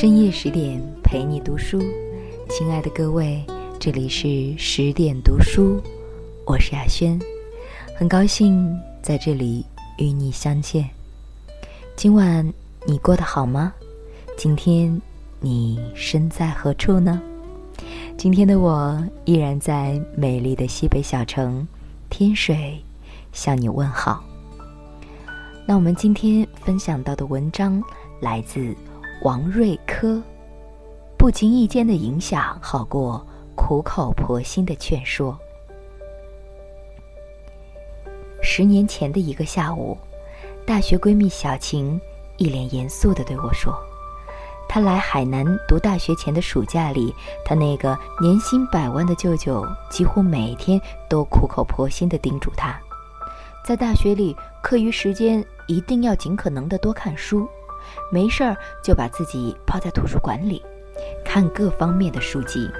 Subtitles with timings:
[0.00, 1.78] 深夜十点陪你读书，
[2.48, 3.44] 亲爱的各位，
[3.78, 5.78] 这里是十点读书，
[6.46, 7.20] 我是雅轩，
[7.94, 9.62] 很高兴在这里
[9.98, 10.88] 与你相见。
[11.96, 12.50] 今晚
[12.86, 13.74] 你过得好吗？
[14.38, 14.98] 今天
[15.38, 17.20] 你身在何处呢？
[18.16, 21.68] 今天的我依然在美丽的西北小城
[22.08, 22.82] 天水
[23.34, 24.24] 向你问好。
[25.66, 27.82] 那我们今天分享到的文章
[28.22, 28.74] 来自
[29.22, 30.22] 王瑞科。
[31.18, 33.22] 不经意间的影响，好过
[33.54, 35.38] 苦口婆心的劝说。
[38.42, 39.98] 十年前的一个下午，
[40.66, 42.00] 大学闺蜜小晴
[42.38, 43.74] 一脸严肃的对我说
[44.66, 52.80] ：“她来海南读大学前的暑假里，她那个年薪百万的舅舅几乎每天都苦口婆心的叮嘱她，
[53.62, 57.46] 在大学里课余时间一定要尽可能的多看书，
[58.10, 60.62] 没事儿就把自己泡在图书馆里，
[61.24, 62.70] 看各方面的书籍。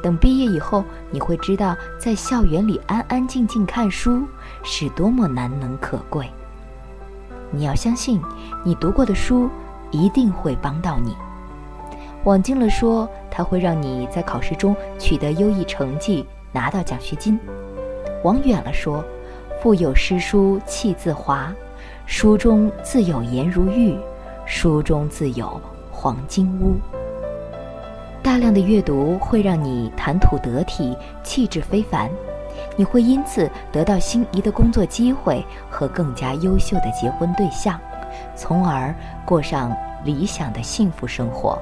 [0.00, 4.22] 等毕业以后，你会知道，在校园里安安静静看书
[4.62, 6.30] 是多么难能可贵。
[7.50, 8.22] 你要相信，
[8.64, 9.50] 你读过的书
[9.90, 11.16] 一定会帮到你。
[12.24, 17.38] 往近了说，它会让你在考试中取得优异成绩，拿到奖学金；
[18.22, 19.02] 往远了说，
[19.60, 21.52] 腹有诗书气自华，
[22.06, 23.96] 书中自有颜如玉，
[24.50, 25.60] 书中自有
[25.92, 26.74] 黄金屋。
[28.22, 32.10] 大量的阅读会让你谈吐得体、气质非凡，
[32.74, 37.78] 你会因此得到心仪的工作机会和更加优秀的结婚对象，
[38.34, 38.92] 从而
[39.26, 39.70] 过上
[40.02, 41.58] 理想的幸福生活。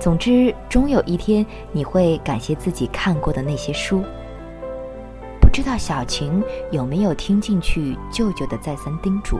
[0.00, 4.02] 总之，终有一天你会感谢自己看过的那些书。
[5.38, 9.38] 不知道小晴有没有听进去舅舅的再三叮嘱？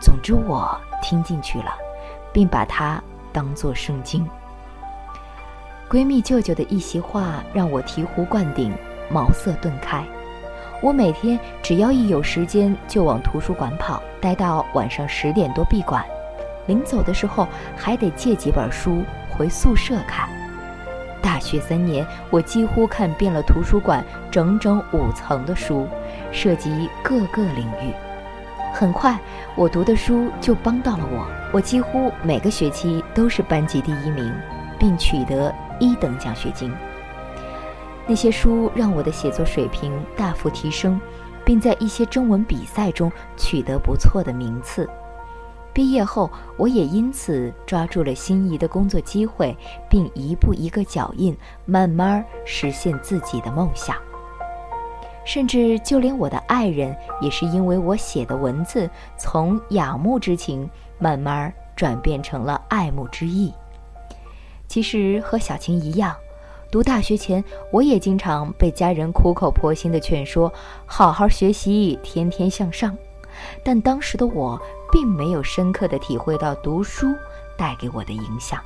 [0.00, 1.74] 总之，我听进去了，
[2.32, 2.98] 并把它
[3.30, 4.26] 当作圣经。
[5.86, 8.72] 闺蜜舅舅的一席话让我醍醐灌顶，
[9.10, 10.02] 茅塞顿开。
[10.80, 16.02] 我每天只要一有时间就往图书馆跑，待到晚上十点多闭馆。
[16.66, 20.26] 临走的时候还得借几本书回宿舍看。
[21.20, 25.86] 大学三年，我几乎看遍了图书馆整整五层的书，
[26.32, 27.92] 涉及各个领域。
[28.74, 29.16] 很快，
[29.54, 31.24] 我读的书就帮到了我。
[31.52, 34.30] 我几乎每个学期都是班级第一名，
[34.78, 35.54] 并取得。
[35.80, 36.72] 一等奖学金。
[38.06, 41.00] 那些书让我的写作水平大幅提升，
[41.44, 44.88] 并在一些中文比赛中取得不错的名次。
[45.72, 49.56] 毕业后，我也因此抓住了心仪的工作机会，
[49.90, 53.96] 并一步一个脚印，慢慢实现自己的梦想。
[55.24, 60.68] 甚至就连我的爱人，也是因为我写的文字，从仰慕之情
[60.98, 63.52] 慢慢转变成了爱慕之意。
[64.68, 66.14] 其实和小晴一样，
[66.70, 70.52] 读大学前，我也经常被家人苦口婆心的劝说，
[70.86, 72.96] 好好学习，天天向上。
[73.64, 74.60] 但当时的我
[74.92, 77.12] 并没有深刻的体会到读书
[77.58, 78.60] 带给我的影响，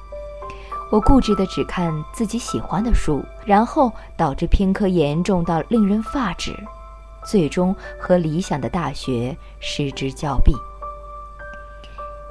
[0.90, 6.56] 我固执的只看自己喜欢的书，然后导致偏科严重到令人发指，
[7.26, 10.52] 最终和理想的大学失之交臂。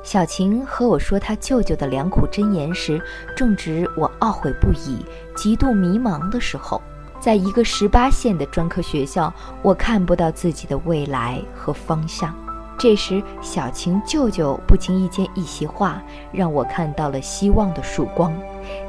[0.04, 3.00] 小晴和我说她舅舅的良苦箴言时，
[3.36, 6.82] 正值我懊悔不已、极度迷茫的时候。
[7.20, 12.34] 在一个十八线的专科学校，我看不到自己的未来和方向。
[12.78, 16.02] 这时，小晴舅舅不经意间一席话，
[16.32, 18.32] 让我看到了希望的曙光，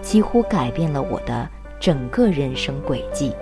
[0.02, 1.48] 几乎改变了我的
[1.80, 3.32] 整个人生轨迹。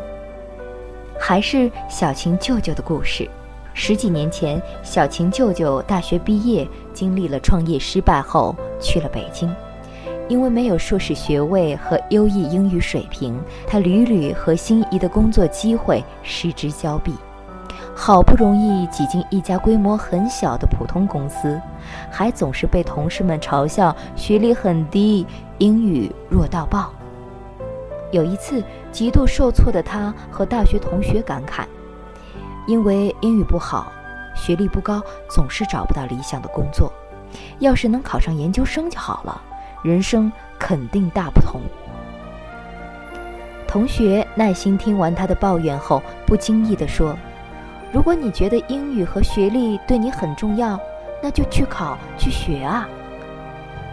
[1.18, 3.28] 还是小晴舅舅的故事。
[3.74, 9.52] 十几年前，小晴舅舅大学毕业，经历了创业失败后去了北京。
[10.28, 17.12] 因为没有硕士学位和优异英语水平，他屡屡和心仪的工作机会失之交臂。
[17.98, 21.58] 好不容易挤进一家规模很小的普通公司，
[22.10, 25.26] 还总是被同事们嘲笑学历很低，
[25.56, 26.92] 英语弱到爆。
[28.12, 28.62] 有一次，
[28.92, 31.64] 极度受挫的他和大学同学感慨。
[32.66, 33.90] 因为英语不好，
[34.34, 35.00] 学历不高，
[35.30, 36.92] 总是找不到理想的工作。
[37.60, 39.40] 要是能考上研究生就好了，
[39.82, 41.62] 人生肯定大不同。
[43.66, 47.16] 同学耐心听完他的抱怨后，不经意地说
[47.92, 50.78] ：“如果你觉得英语和学历对你很重要，
[51.22, 52.88] 那就去考去学啊。”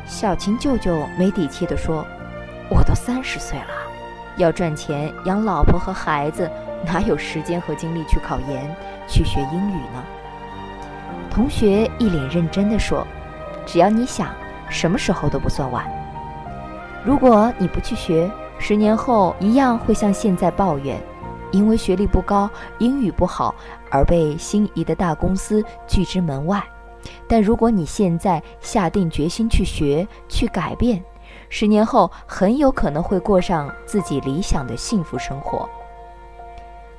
[0.06, 2.06] 小琴舅舅没底气地说
[2.70, 3.74] ：“我都三十岁了，
[4.38, 6.50] 要赚钱养老婆和孩子。”
[6.86, 8.76] 哪有时间和精力去考研、
[9.08, 10.04] 去学英语呢？
[11.32, 13.08] 同学一脸认真地说
[13.66, 14.28] ：“只要你想，
[14.68, 15.86] 什么时候都不算晚。”
[17.06, 18.30] 如果你不去学，
[18.60, 21.02] 十年后一样会像现在抱怨，
[21.54, 23.56] 因为学历不高、英语不好
[23.90, 26.62] 而被心仪的大公司拒之门外。
[27.28, 31.02] 但如果你现在下定决心去学、去改变，
[31.50, 35.70] 十年后很有可能会过上自己理想的幸福生活。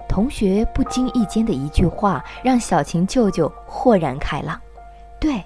[0.08, 4.60] 同学不经意间的一句话，让小晴舅舅豁然开朗。
[5.18, 5.42] 对，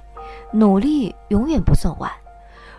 [0.53, 2.11] 努力永远不算晚。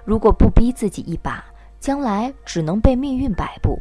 [0.06, 1.44] 如果不逼自己一把，
[1.80, 3.80] 将来只能被命运摆布。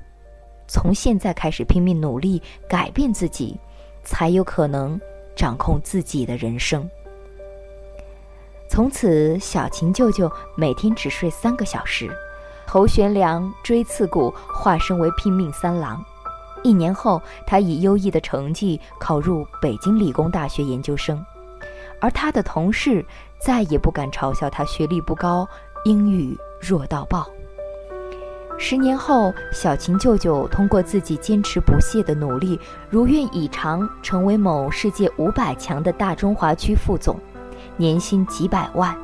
[0.68, 3.58] 从现在开始拼命努力，改变自己，
[4.04, 5.00] 才有可能
[5.34, 6.88] 掌控自己的人生。
[8.68, 12.10] 从此，小琴舅舅每天只睡三个小时，
[12.66, 16.04] 头悬梁，锥刺股，化身为拼命三郎。
[16.62, 21.24] 一年后，他以优异的成绩考入北京理工大学研究生，
[21.98, 23.02] 而他的同事
[23.38, 25.48] 再也不敢嘲笑他学历不高，
[25.84, 27.26] 英语弱到爆。
[28.60, 32.58] 十年后，小琴舅舅通过自己坚持不懈的努力，
[32.90, 37.16] 如愿以偿成为某世界五百强的大中华区副总，
[37.76, 38.94] 年薪几百万。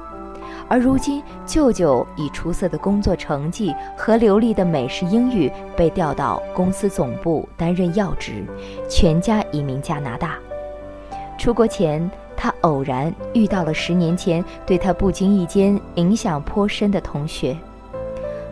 [0.68, 8.44] 而如今，舅舅以出色的工作成绩和流利的美式英语被调到公司总部担任要职，
[8.88, 10.36] 全家移民加拿大。
[11.38, 17.56] 出国前，他偶然遇到了十年前对他不经意间影响颇深的同学。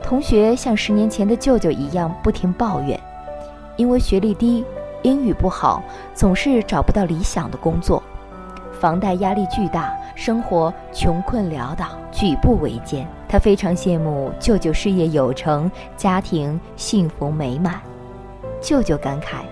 [0.02, 2.98] 同学像十年前的舅舅一样不停抱怨，
[3.76, 4.64] 因为学历低、
[5.02, 5.82] 英语不好，
[6.14, 8.02] 总是找不到理想的工作，
[8.78, 13.06] 房贷压力巨大，生活穷困潦倒，举步维艰。
[13.26, 17.80] 他非常羡慕舅舅事业有成，家庭幸福美满。
[18.60, 19.44] 舅舅感慨：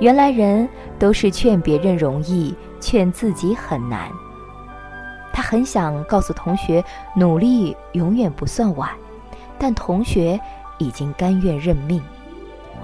[0.00, 0.66] 原来人
[0.98, 4.08] 都是劝别人容易，劝自己很难。
[5.32, 6.82] 他很想告诉同学，
[7.14, 8.88] 努力永远不算晚。
[9.58, 10.38] 但同学
[10.78, 12.02] 已经甘愿认命，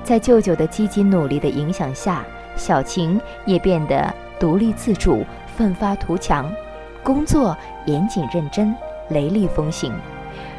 [0.03, 2.25] 在舅舅的积极努力的影响下，
[2.57, 5.25] 小晴也变得独立自主、
[5.57, 6.51] 奋发图强，
[7.03, 8.75] 工作严谨认真、
[9.11, 9.93] 雷厉风行，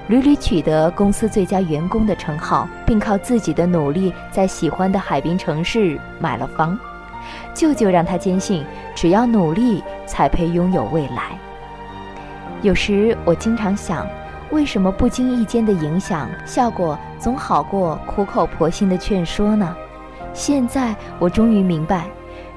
[0.08, 6.78] 屡屡取得公司最佳员工的称号，并靠自己的努力在喜欢的海滨城市买了房。
[7.54, 8.64] 舅舅让他坚信，
[8.94, 11.38] 只要努力，才配拥有未来。
[12.62, 14.08] 有时我经常想。
[14.54, 19.76] 为什么不经意间的影响效果总好过苦口婆心的劝说呢？
[20.32, 22.08] 现在我终于明白，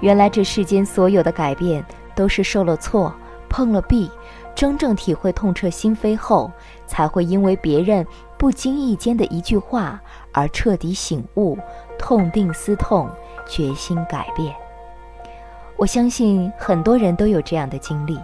[0.00, 1.82] 原来这世间所有的改变
[2.14, 3.10] 都是受了挫、
[3.48, 4.10] 碰了壁，
[4.54, 6.52] 真正体会痛彻心扉后，
[6.86, 8.06] 才会因为别人
[8.36, 9.98] 不经意间的一句话
[10.32, 11.58] 而彻底醒悟，
[11.98, 13.08] 痛定思痛，
[13.48, 14.54] 决心改变。
[15.78, 18.20] 我相信很多人都有这样的经历，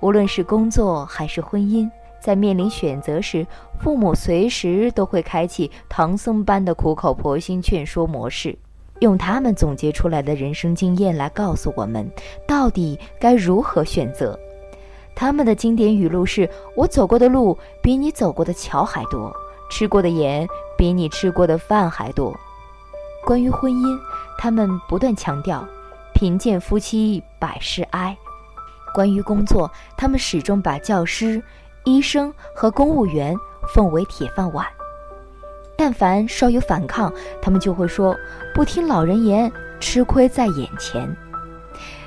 [0.00, 1.88] 无论是工作还是婚姻。
[2.24, 3.46] 在面临选择时，
[3.78, 8.56] 父母随时都会开启唐僧般的苦口婆心劝说模式，
[9.00, 12.10] 用他们总结出来的人生经验来告诉我们，
[12.48, 14.38] 到底该如何选择。
[15.14, 19.30] 他们的经典语录是：“我走过的路比你走过的桥还多，
[19.70, 20.48] 吃过的盐
[20.78, 22.34] 比你吃过的饭还多。”
[23.22, 23.98] 关于婚姻，
[24.38, 25.62] 他们不断强调
[26.16, 28.16] ：“贫贱夫妻百事哀。”
[28.94, 31.42] 关于工作，他们始终把教师。
[31.84, 33.36] 医生和公务员
[33.74, 34.66] 奉为铁饭碗，
[35.76, 37.12] 但凡稍有反抗，
[37.42, 38.16] 他们就会说
[38.54, 41.14] ：“不听老人言，吃亏在眼前。”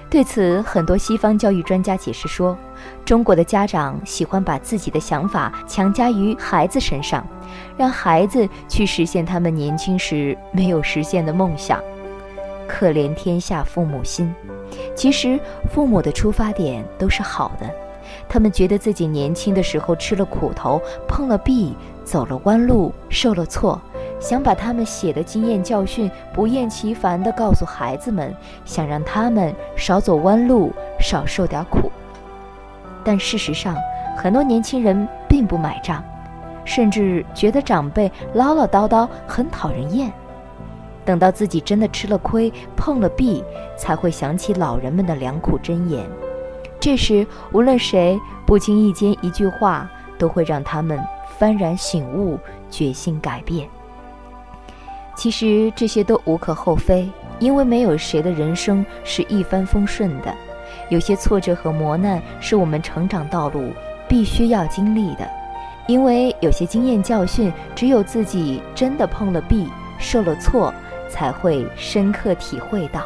[0.10, 2.58] 对此，很多西方教育专家解释说，
[3.06, 7.28] 中国的家长喜欢把自己的想法强加于孩子身上，
[7.78, 11.80] 让孩子去实现他们年轻时没有实现的梦想。
[12.68, 14.34] 可怜天下父母心，
[14.96, 17.70] 其实父母的出发点都是好的。
[18.28, 23.80] 他们觉得自己年轻的时候吃了苦头，碰了壁，走了弯路，受了挫，
[24.20, 28.36] 想把他们写的经验教训不厌其烦地告诉孩子们，
[28.66, 31.92] 想让他们少走弯路，少受点苦。
[33.04, 33.76] 但事实上，
[34.18, 36.04] 很多年轻人并不买账，
[36.66, 40.12] 甚至觉得长辈唠唠叨叨很讨人厌。
[41.06, 43.42] 等到自己真的吃了亏，碰了壁，
[43.78, 46.06] 才会想起老人们的良苦箴言。
[46.80, 51.00] 这时，无论谁不经意间一句话，都会让他们
[51.40, 53.68] 幡然醒悟，决心改变。
[55.16, 60.34] 其实这些都无可厚非，因为没有谁的人生是一帆风顺的，
[60.90, 63.72] 有些挫折和磨难是我们成长道路
[64.08, 65.28] 必须要经历的。
[65.88, 69.68] 因为有些经验教训，只有自己真的碰了壁、
[69.98, 70.74] 受了挫，
[71.10, 73.02] 才会深刻体会到。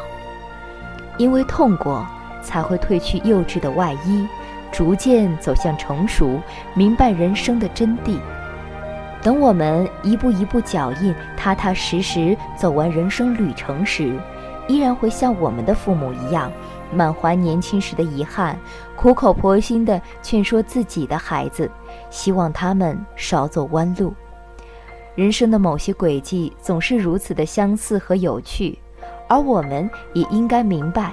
[1.16, 2.06] 因为痛过。
[2.42, 4.26] 才会褪去幼稚的外衣，
[4.70, 6.40] 逐渐走向成熟，
[6.74, 8.18] 明白人生的真谛。
[9.22, 14.18] 等我们一步一步脚印，踏踏实实走完人生旅程时，
[14.66, 16.50] 依然会像我们的父母一样，
[16.92, 18.58] 满怀年轻时的遗憾，
[18.96, 21.70] 苦口婆心地劝说自己的孩子，
[22.10, 24.12] 希望他们少走弯路。
[25.14, 28.78] 人生的某些轨迹总是如此的相似和有趣，
[29.28, 31.12] 而我们也应该明白，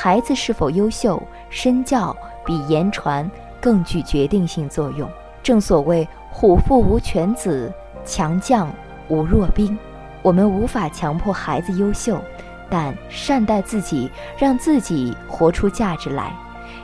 [0.00, 3.28] 孩子是否优秀，身教比言传
[3.60, 5.10] 更具决定性作用。
[5.42, 7.72] 正所谓“虎父无犬子，
[8.04, 8.72] 强将
[9.08, 9.76] 无弱兵”。
[10.22, 12.22] 我们无法强迫孩子优秀，
[12.70, 16.32] 但善待自己，让自己活出价值来，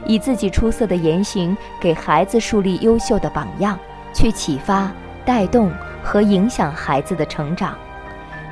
[0.04, 3.78] 以自己出色的言行给孩子树立优秀的榜样，
[4.12, 4.90] 去启发、
[5.24, 5.70] 带动
[6.02, 7.76] 和影响孩子的成长。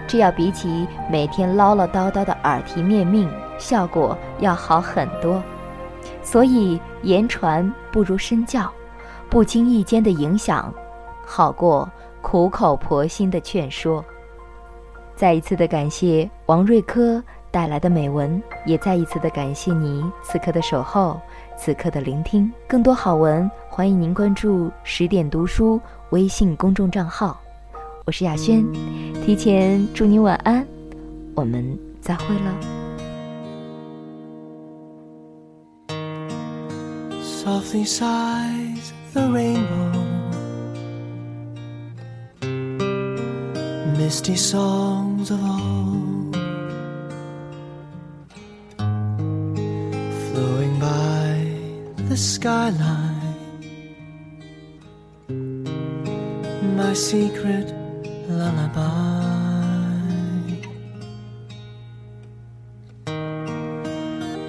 [0.07, 3.29] 这要比起每天唠唠叨叨的耳提面命，
[3.59, 5.43] 效果要好很多。
[6.23, 8.71] 所以，言传不如身教。
[9.31, 10.71] 不经意间的影响，
[11.25, 11.91] 好过
[12.21, 14.05] 苦口婆心的劝说。
[15.17, 21.19] 再一次的感谢王瑞科带来的美文，也再一次的感谢你此刻的守候，
[21.57, 22.53] 此刻的聆听。
[22.69, 25.81] 更多好文，欢迎您关注十点读书
[26.11, 27.41] 微信公众账号。
[28.05, 28.63] 我是雅轩，
[29.25, 30.67] 提前祝你晚安，
[31.37, 32.59] 我们再会了。
[37.23, 39.93] Softly sighs the rainbow.
[43.97, 46.37] Misty songs of old
[50.33, 51.47] flowing by
[52.09, 53.21] the skyline.
[56.77, 57.73] My secret
[58.29, 58.83] lullaby.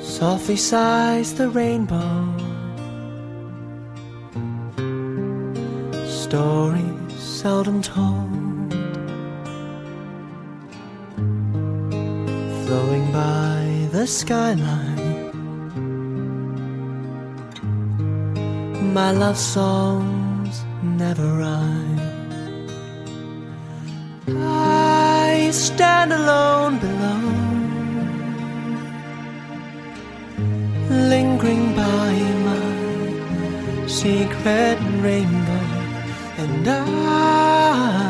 [0.02, 2.44] Softly sighs the rainbow.
[6.34, 8.74] stories seldom told,
[12.66, 15.32] flowing by the skyline.
[18.96, 21.83] My love songs never rhyme.
[25.54, 27.22] Stand alone below,
[30.90, 32.14] lingering by
[32.48, 35.68] my secret rainbow
[36.38, 38.03] and I,